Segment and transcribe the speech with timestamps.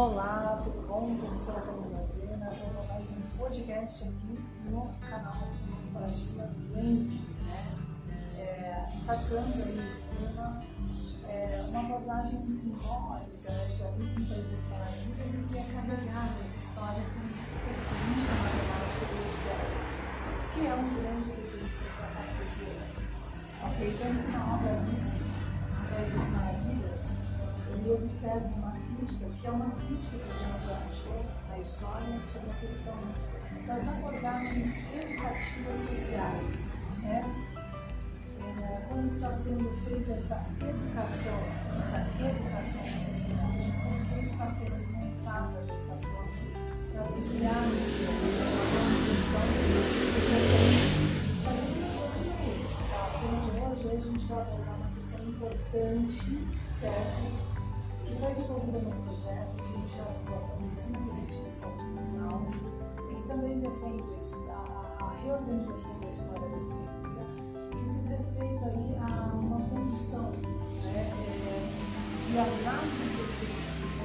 [0.00, 1.14] Olá, tudo bom?
[1.14, 5.48] Professora Camila Zena, estou mais um podcast aqui no canal
[5.92, 7.76] Cooperativa Link, né?
[8.38, 10.64] É, tratando aí esse tema,
[11.28, 17.20] é, uma abordagem simbólica de alguns países maravilhas e que é carregar essa história com
[17.20, 19.76] muito matemática do história,
[20.54, 23.68] que é um grande recurso para a.
[23.68, 25.12] Ok, então na obra Alice,
[25.90, 27.10] Países Maravilhas,
[27.68, 32.20] ele observa uma crítica, que é uma crítica que a gente já achou na história
[32.20, 32.98] sobre a questão
[33.66, 36.72] das abordagens educativas sociais.
[36.98, 37.24] Né?
[38.40, 41.38] É, como está sendo feita essa educação,
[41.78, 46.30] essa educação na sociedade, como está sendo montada dessa forma
[46.92, 48.50] para se criar uma questão
[51.44, 53.00] mas o objetivo é esse, tá?
[53.70, 56.28] Hoje a gente vai abordar uma questão importante,
[56.70, 57.39] certo?
[58.10, 62.42] Que foi desenvolvida no projeto que a medicina saúde mental,
[63.10, 64.10] e também defende
[64.48, 67.24] a, reorganização da história da ciência,
[67.70, 70.32] que diz respeito aí a uma condição
[70.82, 71.70] né, é,
[72.26, 74.04] de análise perceptiva,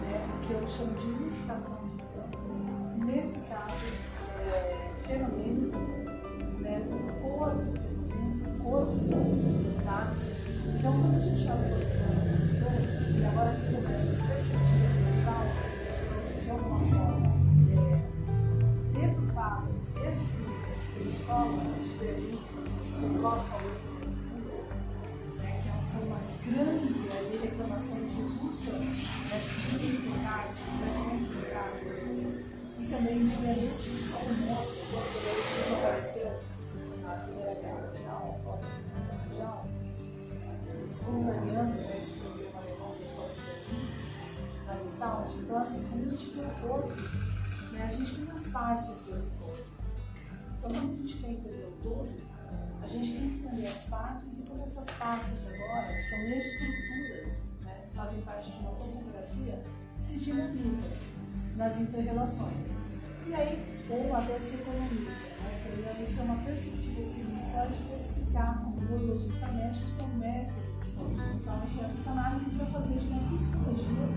[0.00, 4.01] né, que eu chamo de unificação de campo, nesse caso
[45.52, 46.92] então, assim, quando a gente o corpo,
[47.72, 49.71] né, a gente tem as partes desse corpo.
[50.62, 52.08] Então, quando a gente quer entender o todo,
[52.80, 57.44] a gente tem que entender as partes e como essas partes agora, que são estruturas,
[57.62, 59.60] né, fazem parte de uma topografia,
[59.98, 60.90] se dinamizam
[61.56, 62.76] nas interrelações.
[63.26, 65.26] E aí, ou até se economiza.
[65.26, 66.00] Né?
[66.00, 71.80] Isso é uma perspectiva que pode explicar como neurologista médico são métodos saúde mental que
[71.80, 74.08] é a psicanálise para fazer de uma psicologia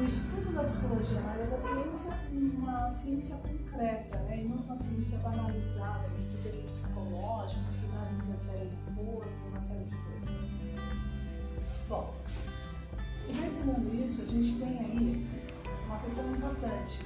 [0.00, 3.36] o estudo da psicologia na área da ciência uma ciência
[3.80, 4.42] né?
[4.42, 9.84] e não uma ciência banalizada, de critério psicológico, que nada interfere no corpo, uma série
[9.84, 10.50] de coisas.
[11.88, 12.14] Bom,
[13.28, 15.26] entendendo isso, a gente tem aí
[15.86, 17.00] uma questão importante.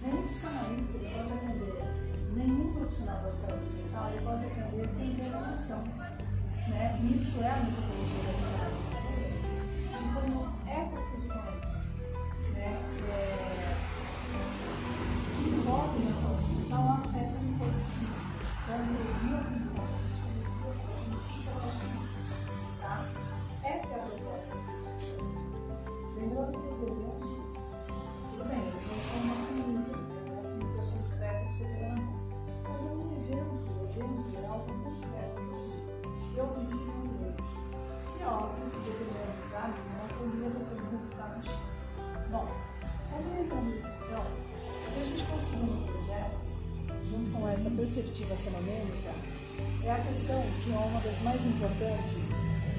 [0.00, 5.82] Nenhum psicanalista pode atender, nenhum profissional da saúde mental ele pode atender sem ter noção.
[6.68, 6.98] Né?
[7.16, 9.02] Isso é a metodologia da psicanálise.
[9.92, 11.92] De como essas questões
[12.54, 13.41] né, é,
[22.80, 23.04] tá?
[23.64, 24.76] Essa é a proposta desse
[26.16, 27.71] Lembrando que os eventos,
[47.62, 49.12] essa perceptiva fenomênica,
[49.84, 52.30] é a questão que é uma das mais importantes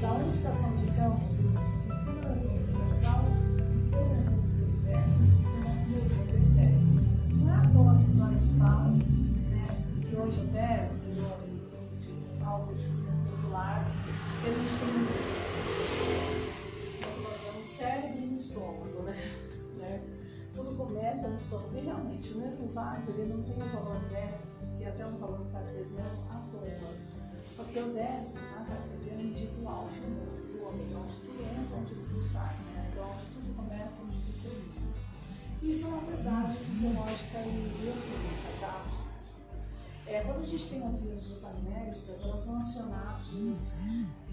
[0.02, 3.24] da unificação de campo do sistema nervoso central,
[3.66, 7.00] sistema nervoso periférico e sistema nervoso entérico.
[7.32, 12.88] Não é à toa que Freud fala né, que hoje até, de algo de
[13.32, 13.90] popular,
[14.42, 14.50] que
[21.34, 21.78] começa no estômago.
[21.78, 25.46] E realmente, o vago ele não tem um valor 10, que é até um valor
[25.52, 26.94] cartesiano à toa.
[27.56, 32.24] Porque o 10, na cartesiana, indica o alfa do homem, onde tudo entra, onde tudo
[32.24, 32.90] sai, né?
[32.92, 34.94] Então, onde tudo começa, onde tudo termina.
[35.62, 38.86] Isso é uma verdade fisiológica e bioquímica, tá?
[40.06, 43.74] É, quando a gente tem as vias glutaméricas, elas vão acionar os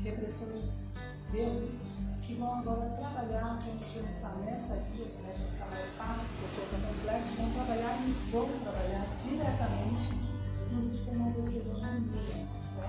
[0.03, 0.85] repressores
[1.31, 1.91] bioquímicos
[2.31, 5.93] que vão agora trabalhar, vamos pensar nessa via, né, para ficar mais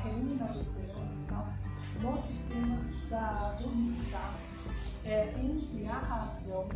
[0.01, 1.53] aldosterona, a reúne aldosterona então,
[2.01, 2.77] no sistema
[3.09, 4.33] da, do tá?
[5.05, 6.69] é, entre a razão,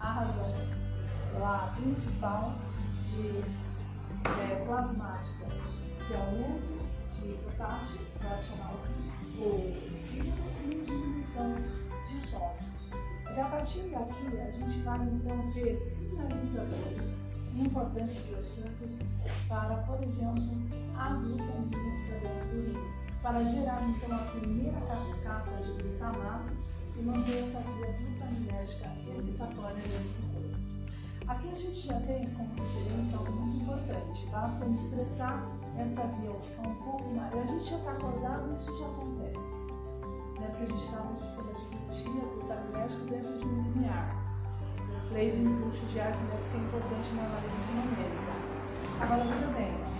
[0.00, 0.52] a razão
[1.38, 2.54] lá principal
[3.04, 3.42] de
[4.28, 5.46] é, plasmática,
[6.06, 8.80] que é o núcleo de potássio, para acionar o
[10.02, 11.54] fígado, e diminuição
[12.08, 12.66] de sódio.
[13.36, 17.24] E a partir daqui, a gente vai então ter sinalizadores
[17.54, 19.00] importantes bioquímicos
[19.48, 20.42] para, por exemplo,
[20.96, 21.95] a glutamina
[23.22, 26.52] para gerar então a primeira cascata de glutamato
[26.96, 30.56] e manter essa via glutaminérgica excitatória dentro do corpo.
[31.28, 35.46] Aqui a gente já tem como referência algo muito importante, basta me estressar
[35.76, 37.34] essa via ficar um pouco mais.
[37.34, 39.56] A gente já está acordado, isso já acontece.
[40.40, 40.46] Né?
[40.48, 44.26] Porque a gente está no sistema de glutina, glutaminérgico dentro de um linear
[45.16, 48.36] lei do impulso de Arquimedes que é importante na análise numérica.
[49.00, 49.95] Agora veja bem,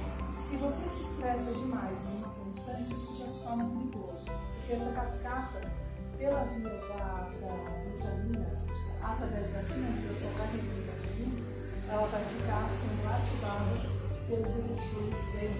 [0.47, 4.93] se você se estressa demais em uma constante, isso já se torna perigoso, porque essa
[4.93, 5.61] cascata,
[6.17, 7.05] pela via da,
[7.41, 8.65] da glutamina,
[9.03, 11.43] através da sinalização da glutamina,
[11.91, 13.91] ela vai ficar sendo ativada
[14.29, 15.51] pelos receptores B,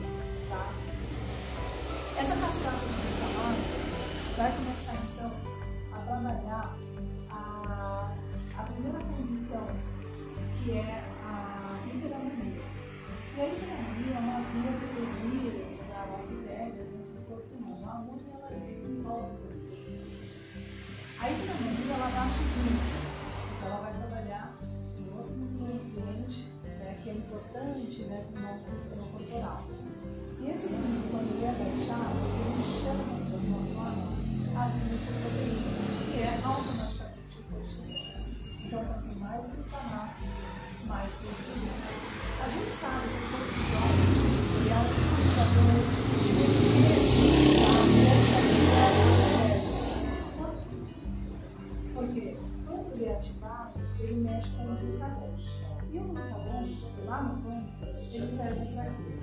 [0.49, 0.73] tá?
[2.21, 3.57] Essa cascata de glutamina
[4.37, 5.33] vai começar então
[5.93, 6.77] a trabalhar
[7.31, 8.13] a
[8.57, 9.67] a primeira condição,
[10.63, 12.86] que é a hiperamania.
[13.37, 17.87] E a hiperamania é uma via de resíduos da dentro do corpo humano.
[17.87, 19.37] A amônia ela desenvolve
[21.21, 22.81] A hiperamania ela baixa o zinco,
[23.59, 24.57] então ela vai trabalhar
[24.91, 29.65] em outro nutriente né, que é importante né, para o nosso sistema corporal.
[30.41, 34.17] E esse zinco, quando ele é baixado, ele chama de alguma forma
[34.65, 36.76] as lipoproteínas, que é automaticamente
[57.07, 59.19] lá no pâncreas, ele serve para quê?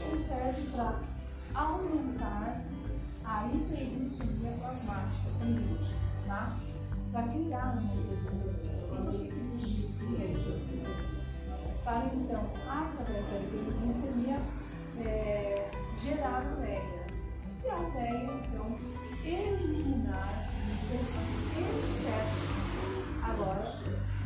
[0.00, 1.00] Ele serve para
[1.54, 2.64] aumentar
[3.26, 5.90] a hiperglicemia plasmática sanguínea,
[6.26, 6.56] tá?
[7.12, 8.74] Para criar uma hiperglicemia
[11.84, 14.38] para então, através da hipoglicemia,
[15.04, 15.70] é,
[16.02, 16.82] gerar ureia.
[17.62, 18.76] E a então,
[19.24, 20.50] eliminar
[20.94, 22.54] esse excesso
[23.22, 23.72] agora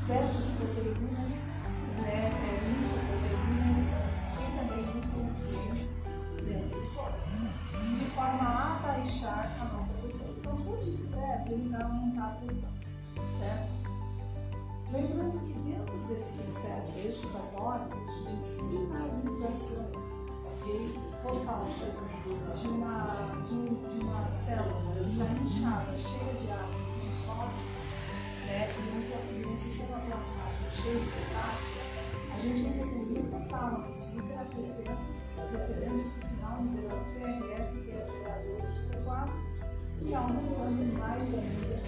[0.06, 1.17] dessas proteínas,
[10.18, 10.34] a nossa pressão.
[10.38, 12.72] Então, todo estresse ele vai aumentar a pressão,
[13.30, 13.88] certo?
[14.90, 17.88] Lembrando que dentro desse processo excitatório
[18.26, 20.98] de sinalização, ok?
[21.22, 22.08] Por causa
[22.56, 23.06] de uma,
[23.46, 27.54] de, de uma célula já inchada, cheia de água que sobe,
[28.46, 28.68] né?
[28.78, 31.88] e, um, um sistema plasmático cheio de potássio,
[32.34, 34.98] a gente tem que o hipotálamo hiperaquecendo,
[35.52, 39.04] recebendo esse sinal liberando PRS, que é acelerador do
[40.04, 41.82] e aumentando mais ainda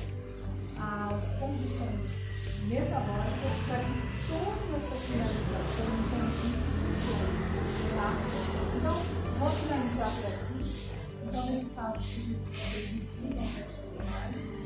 [0.77, 2.31] as condições
[2.67, 3.81] metabólicas para
[4.29, 7.41] toda essa finalização funcione.
[7.97, 8.09] Tá?
[8.77, 8.97] Então,
[9.39, 10.51] vou finalizar por aqui.
[11.23, 13.45] Então, nesse caso, vocês me sigam
[13.97, 14.61] mais.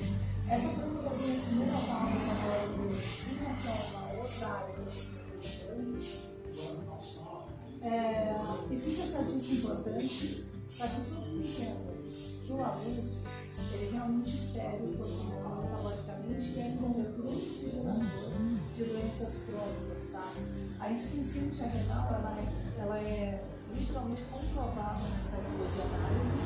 [0.47, 4.75] Essa foi uma das minhas primeiras aulas agora de medicina, que é uma outra área
[7.83, 8.35] é,
[8.71, 10.45] E fica essa dica importante
[10.79, 11.95] para que todos entendam
[12.47, 13.24] que o abuso
[13.73, 18.25] ele realmente fere o corpo metabolicamente e é um grande
[18.75, 20.27] de doenças crônicas, tá?
[20.81, 26.43] A insuficiência renal, ela é, ela é literalmente comprovada nessa linha de análise,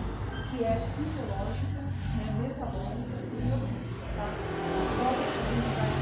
[0.51, 3.41] que é fisiológica, né, metabólica e
[4.15, 4.29] tá?
[4.59, 5.98] A gente vai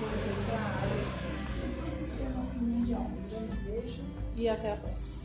[0.00, 1.04] coisas para a área
[1.84, 3.02] do sistema assim, mundial.
[3.02, 4.02] Um grande beijo
[4.36, 5.16] e até a próxima.